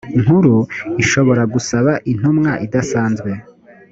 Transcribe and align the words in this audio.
nkuru 0.21 0.55
ishobora 1.03 1.43
gusaba 1.53 1.91
intumwa 2.11 2.51
idasanzwe 2.65 3.31